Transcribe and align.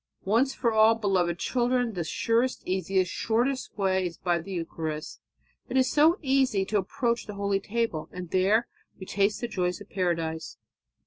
Once 0.25 0.51
for 0.55 0.73
all, 0.73 0.95
beloved 0.95 1.37
children, 1.37 1.93
the 1.93 2.03
surest, 2.03 2.63
easiest, 2.65 3.11
shortest 3.11 3.71
way 3.77 4.03
is 4.07 4.17
by 4.17 4.39
the 4.39 4.51
Eucharist. 4.51 5.21
It 5.69 5.77
is 5.77 5.91
so 5.91 6.17
easy 6.23 6.65
to 6.65 6.79
approach 6.79 7.27
the 7.27 7.35
holy 7.35 7.59
table, 7.59 8.09
and 8.11 8.27
there 8.31 8.67
we 8.99 9.05
taste 9.05 9.41
the 9.41 9.47
joys 9.47 9.79
of 9.79 9.91
Paradise." 9.91 10.57